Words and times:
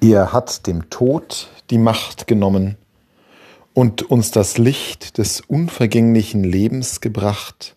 Er 0.00 0.32
hat 0.32 0.68
dem 0.68 0.90
Tod 0.90 1.48
die 1.70 1.78
Macht 1.78 2.28
genommen 2.28 2.76
und 3.74 4.02
uns 4.02 4.30
das 4.30 4.56
Licht 4.56 5.18
des 5.18 5.40
unvergänglichen 5.40 6.44
Lebens 6.44 7.00
gebracht 7.00 7.74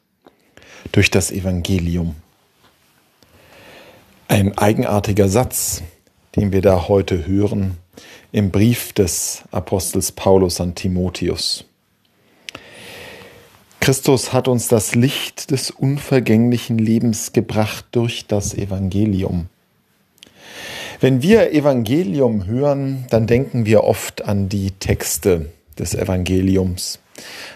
durch 0.92 1.10
das 1.10 1.32
Evangelium. 1.32 2.16
Ein 4.28 4.56
eigenartiger 4.56 5.30
Satz, 5.30 5.82
den 6.36 6.52
wir 6.52 6.62
da 6.62 6.88
heute 6.88 7.26
hören 7.26 7.78
im 8.32 8.52
Brief 8.52 8.94
des 8.94 9.44
Apostels 9.50 10.12
Paulus 10.12 10.62
an 10.62 10.76
Timotheus. 10.76 11.66
Christus 13.80 14.32
hat 14.32 14.48
uns 14.48 14.68
das 14.68 14.94
Licht 14.94 15.50
des 15.50 15.72
unvergänglichen 15.72 16.78
Lebens 16.78 17.34
gebracht 17.34 17.86
durch 17.94 18.28
das 18.28 18.54
Evangelium. 18.54 19.50
Wenn 21.02 21.24
wir 21.24 21.52
Evangelium 21.52 22.46
hören, 22.46 23.08
dann 23.10 23.26
denken 23.26 23.66
wir 23.66 23.84
oft 23.86 24.24
an 24.24 24.50
die 24.50 24.70
Texte 24.70 25.48
des 25.80 25.96
Evangeliums 25.96 27.00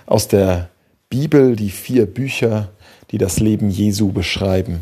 aus 0.08 0.28
der 0.28 0.70
Bibel, 1.10 1.56
die 1.56 1.70
vier 1.70 2.08
Bücher, 2.08 2.72
die 3.12 3.20
das 3.20 3.40
Leben 3.40 3.70
Jesu 3.70 4.12
beschreiben. 4.12 4.82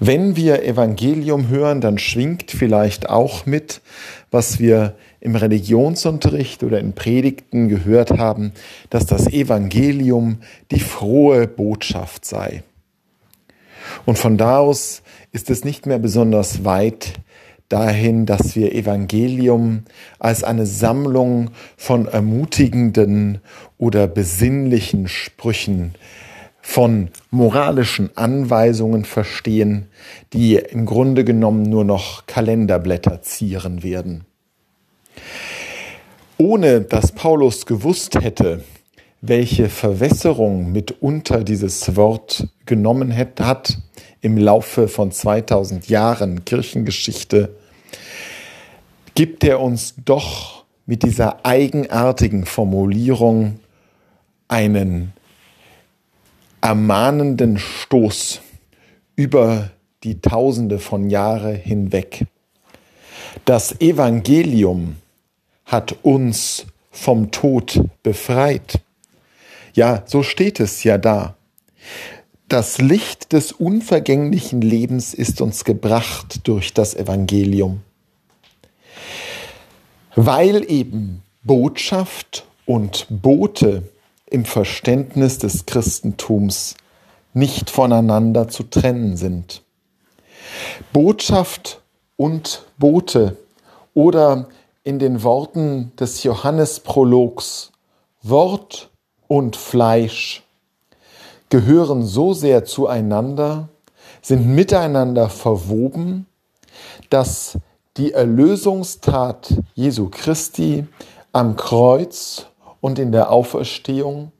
Wenn 0.00 0.36
wir 0.36 0.64
Evangelium 0.64 1.48
hören, 1.48 1.80
dann 1.80 1.96
schwingt 1.96 2.50
vielleicht 2.50 3.08
auch 3.08 3.46
mit, 3.46 3.80
was 4.30 4.58
wir 4.58 4.94
im 5.20 5.34
Religionsunterricht 5.34 6.62
oder 6.62 6.78
in 6.78 6.92
Predigten 6.92 7.70
gehört 7.70 8.18
haben, 8.18 8.52
dass 8.90 9.06
das 9.06 9.26
Evangelium 9.26 10.40
die 10.70 10.80
frohe 10.80 11.48
Botschaft 11.48 12.26
sei. 12.26 12.64
Und 14.04 14.18
von 14.18 14.36
da 14.36 14.58
aus 14.58 15.00
ist 15.32 15.48
es 15.48 15.64
nicht 15.64 15.86
mehr 15.86 15.98
besonders 15.98 16.66
weit 16.66 17.14
dahin, 17.70 18.26
dass 18.26 18.54
wir 18.54 18.74
Evangelium 18.74 19.84
als 20.18 20.44
eine 20.44 20.66
Sammlung 20.66 21.52
von 21.78 22.06
ermutigenden 22.06 23.40
oder 23.78 24.06
besinnlichen 24.06 25.08
Sprüchen, 25.08 25.94
von 26.60 27.08
moralischen 27.30 28.10
Anweisungen 28.16 29.04
verstehen, 29.04 29.88
die 30.34 30.56
im 30.56 30.84
Grunde 30.84 31.24
genommen 31.24 31.62
nur 31.62 31.84
noch 31.84 32.26
Kalenderblätter 32.26 33.22
zieren 33.22 33.82
werden. 33.82 34.24
Ohne 36.36 36.82
dass 36.82 37.12
Paulus 37.12 37.66
gewusst 37.66 38.20
hätte, 38.20 38.62
welche 39.20 39.68
Verwässerung 39.68 40.72
mitunter 40.72 41.44
dieses 41.44 41.96
Wort 41.96 42.48
genommen 42.66 43.16
hat 43.16 43.78
im 44.22 44.36
Laufe 44.38 44.88
von 44.88 45.12
2000 45.12 45.88
Jahren 45.88 46.44
Kirchengeschichte, 46.44 47.56
gibt 49.20 49.44
er 49.44 49.60
uns 49.60 49.96
doch 50.02 50.64
mit 50.86 51.02
dieser 51.02 51.44
eigenartigen 51.44 52.46
Formulierung 52.46 53.60
einen 54.48 55.12
ermahnenden 56.62 57.58
Stoß 57.58 58.40
über 59.16 59.72
die 60.04 60.22
Tausende 60.22 60.78
von 60.78 61.10
Jahre 61.10 61.52
hinweg. 61.52 62.24
Das 63.44 63.78
Evangelium 63.82 64.96
hat 65.66 65.96
uns 66.00 66.64
vom 66.90 67.30
Tod 67.30 67.78
befreit. 68.02 68.80
Ja, 69.74 70.02
so 70.06 70.22
steht 70.22 70.60
es 70.60 70.82
ja 70.82 70.96
da. 70.96 71.36
Das 72.48 72.78
Licht 72.78 73.34
des 73.34 73.52
unvergänglichen 73.52 74.62
Lebens 74.62 75.12
ist 75.12 75.42
uns 75.42 75.64
gebracht 75.64 76.48
durch 76.48 76.72
das 76.72 76.94
Evangelium 76.94 77.82
weil 80.26 80.70
eben 80.70 81.22
Botschaft 81.44 82.44
und 82.66 83.06
Bote 83.08 83.84
im 84.26 84.44
Verständnis 84.44 85.38
des 85.38 85.64
Christentums 85.64 86.74
nicht 87.32 87.70
voneinander 87.70 88.48
zu 88.48 88.64
trennen 88.64 89.16
sind. 89.16 89.62
Botschaft 90.92 91.80
und 92.18 92.66
Bote 92.76 93.38
oder 93.94 94.48
in 94.84 94.98
den 94.98 95.22
Worten 95.22 95.92
des 95.98 96.22
Johannesprologs 96.22 97.72
Wort 98.22 98.90
und 99.26 99.56
Fleisch 99.56 100.42
gehören 101.48 102.04
so 102.04 102.34
sehr 102.34 102.66
zueinander, 102.66 103.70
sind 104.20 104.46
miteinander 104.46 105.30
verwoben, 105.30 106.26
dass 107.08 107.56
die 107.96 108.12
Erlösungstat 108.12 109.54
Jesu 109.74 110.08
Christi 110.10 110.86
am 111.32 111.56
Kreuz 111.56 112.46
und 112.80 112.98
in 112.98 113.12
der 113.12 113.30
Auferstehung 113.30 114.32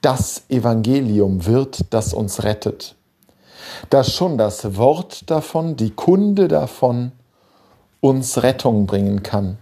das 0.00 0.44
Evangelium 0.48 1.46
wird, 1.46 1.92
das 1.94 2.12
uns 2.12 2.42
rettet. 2.42 2.96
Dass 3.90 4.12
schon 4.12 4.36
das 4.36 4.76
Wort 4.76 5.30
davon, 5.30 5.76
die 5.76 5.90
Kunde 5.90 6.48
davon 6.48 7.12
uns 8.00 8.42
Rettung 8.42 8.86
bringen 8.86 9.22
kann. 9.22 9.58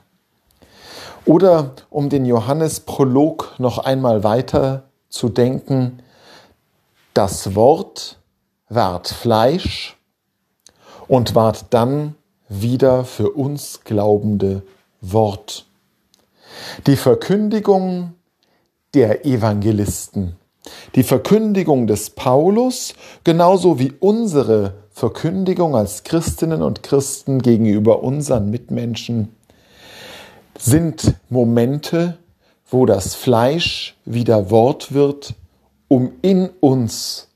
Oder 1.25 1.73
um 1.91 2.09
den 2.09 2.25
Johannes-Prolog 2.25 3.55
noch 3.59 3.79
einmal 3.79 4.25
weiter 4.25 4.85
zu 5.09 5.29
denken, 5.29 6.03
das 7.15 7.55
Wort 7.55 8.19
ward 8.69 9.07
Fleisch 9.09 9.97
und 11.07 11.35
ward 11.37 11.67
dann 11.71 12.17
wieder 12.61 13.05
für 13.05 13.31
uns 13.31 13.81
glaubende 13.85 14.63
Wort. 15.01 15.67
Die 16.87 16.97
Verkündigung 16.97 18.15
der 18.95 19.25
Evangelisten, 19.25 20.37
die 20.95 21.03
Verkündigung 21.03 21.87
des 21.87 22.11
Paulus, 22.11 22.95
genauso 23.25 23.79
wie 23.79 23.93
unsere 24.01 24.75
Verkündigung 24.91 25.75
als 25.75 26.05
Christinnen 26.05 26.63
und 26.63 26.83
Christen 26.83 27.41
gegenüber 27.41 28.03
unseren 28.03 28.51
Mitmenschen, 28.51 29.35
sind 30.59 31.15
Momente, 31.31 32.19
wo 32.69 32.87
das 32.87 33.15
Fleisch 33.15 33.97
wieder 34.05 34.51
Wort 34.51 34.93
wird, 34.93 35.35
um 35.89 36.13
in 36.23 36.51
uns 36.61 37.29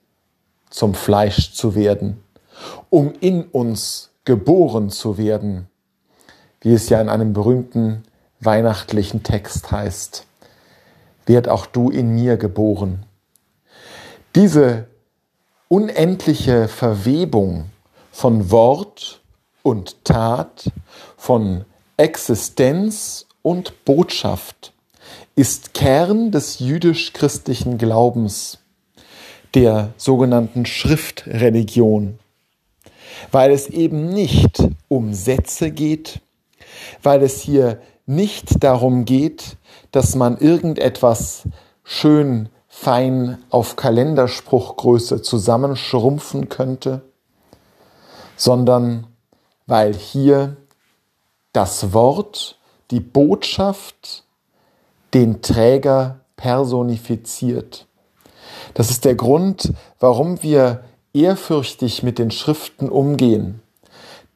zum 0.70 0.94
Fleisch 0.94 1.52
zu 1.52 1.74
werden, 1.74 2.22
um 2.90 3.12
in 3.20 3.44
uns 3.44 4.10
geboren 4.26 4.90
zu 4.90 5.16
werden, 5.16 5.68
wie 6.60 6.74
es 6.74 6.90
ja 6.90 7.00
in 7.00 7.08
einem 7.08 7.32
berühmten 7.32 8.02
weihnachtlichen 8.40 9.22
Text 9.22 9.70
heißt. 9.70 10.26
Werd 11.24 11.48
auch 11.48 11.64
du 11.64 11.88
in 11.88 12.14
mir 12.14 12.36
geboren. 12.36 13.06
Diese 14.34 14.86
unendliche 15.68 16.68
Verwebung 16.68 17.70
von 18.12 18.50
Wort 18.50 19.22
und 19.62 20.04
Tat, 20.04 20.70
von 21.16 21.64
Existenz 21.96 23.26
und 23.42 23.84
Botschaft 23.84 24.72
ist 25.34 25.72
Kern 25.72 26.30
des 26.30 26.58
jüdisch-christlichen 26.58 27.78
Glaubens, 27.78 28.58
der 29.54 29.92
sogenannten 29.96 30.66
Schriftreligion 30.66 32.18
weil 33.32 33.50
es 33.50 33.68
eben 33.68 34.08
nicht 34.08 34.62
um 34.88 35.14
Sätze 35.14 35.70
geht, 35.70 36.20
weil 37.02 37.22
es 37.22 37.40
hier 37.40 37.80
nicht 38.06 38.62
darum 38.62 39.04
geht, 39.04 39.56
dass 39.90 40.14
man 40.14 40.38
irgendetwas 40.38 41.44
schön 41.82 42.48
fein 42.68 43.38
auf 43.50 43.76
Kalenderspruchgröße 43.76 45.22
zusammenschrumpfen 45.22 46.48
könnte, 46.48 47.02
sondern 48.36 49.06
weil 49.66 49.94
hier 49.94 50.56
das 51.52 51.92
Wort, 51.92 52.58
die 52.90 53.00
Botschaft 53.00 54.24
den 55.14 55.40
Träger 55.40 56.20
personifiziert. 56.36 57.86
Das 58.74 58.90
ist 58.90 59.06
der 59.06 59.14
Grund, 59.14 59.72
warum 59.98 60.42
wir 60.42 60.84
ehrfürchtig 61.16 62.02
mit 62.02 62.18
den 62.18 62.30
Schriften 62.30 62.88
umgehen, 62.88 63.62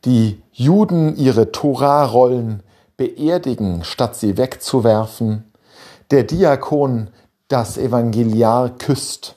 die 0.04 0.42
Juden 0.52 1.16
ihre 1.16 1.52
Torah-Rollen 1.52 2.62
beerdigen, 2.96 3.84
statt 3.84 4.16
sie 4.16 4.36
wegzuwerfen, 4.36 5.44
der 6.10 6.24
Diakon 6.24 7.08
das 7.48 7.76
Evangeliar 7.76 8.70
küsst, 8.70 9.36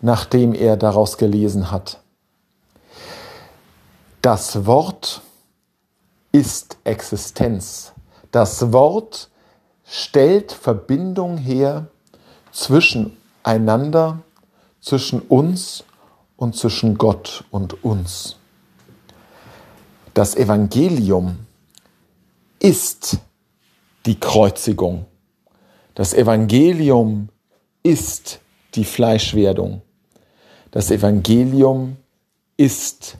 nachdem 0.00 0.52
er 0.52 0.76
daraus 0.76 1.16
gelesen 1.16 1.70
hat. 1.70 2.00
Das 4.20 4.66
Wort 4.66 5.22
ist 6.32 6.78
Existenz. 6.84 7.92
Das 8.32 8.72
Wort 8.72 9.30
stellt 9.86 10.50
Verbindung 10.50 11.36
her 11.36 11.86
zwischen 12.50 13.16
einander, 13.42 14.20
zwischen 14.80 15.20
uns 15.20 15.84
und 16.44 16.54
zwischen 16.54 16.98
Gott 16.98 17.44
und 17.50 17.82
uns. 17.82 18.36
Das 20.12 20.36
Evangelium 20.36 21.38
ist 22.58 23.18
die 24.04 24.20
Kreuzigung. 24.20 25.06
Das 25.94 26.12
Evangelium 26.12 27.30
ist 27.82 28.40
die 28.74 28.84
Fleischwerdung. 28.84 29.80
Das 30.70 30.90
Evangelium 30.90 31.96
ist 32.58 33.16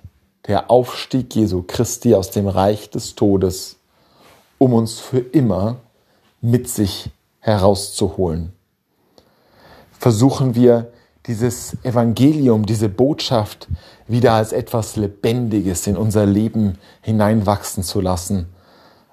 der 0.46 0.70
Aufstieg 0.70 1.34
Jesu 1.34 1.62
Christi 1.62 2.14
aus 2.14 2.30
dem 2.30 2.46
Reich 2.46 2.90
des 2.90 3.14
Todes, 3.14 3.76
um 4.58 4.74
uns 4.74 5.00
für 5.00 5.20
immer 5.20 5.76
mit 6.42 6.68
sich 6.68 7.08
herauszuholen. 7.40 8.52
Versuchen 9.98 10.54
wir 10.54 10.92
dieses 11.26 11.76
Evangelium, 11.84 12.66
diese 12.66 12.88
Botschaft 12.88 13.68
wieder 14.06 14.34
als 14.34 14.52
etwas 14.52 14.96
Lebendiges 14.96 15.86
in 15.86 15.96
unser 15.96 16.26
Leben 16.26 16.78
hineinwachsen 17.00 17.82
zu 17.82 18.00
lassen, 18.00 18.46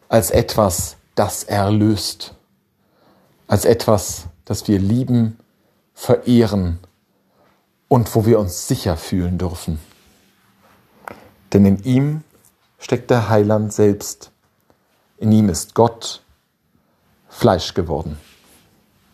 als 0.09 0.29
etwas, 0.29 0.97
das 1.15 1.43
erlöst, 1.43 2.35
als 3.47 3.65
etwas, 3.65 4.25
das 4.45 4.67
wir 4.67 4.79
lieben, 4.79 5.37
verehren 5.93 6.79
und 7.87 8.13
wo 8.15 8.25
wir 8.25 8.39
uns 8.39 8.67
sicher 8.67 8.97
fühlen 8.97 9.37
dürfen. 9.37 9.79
Denn 11.53 11.65
in 11.65 11.83
ihm 11.83 12.23
steckt 12.79 13.09
der 13.09 13.29
Heiland 13.29 13.73
selbst. 13.73 14.31
In 15.17 15.31
ihm 15.31 15.49
ist 15.49 15.75
Gott 15.75 16.23
Fleisch 17.29 17.73
geworden. 17.73 18.17